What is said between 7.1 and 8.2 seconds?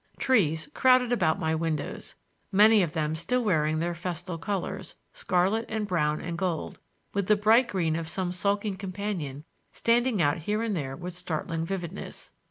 with the bright green of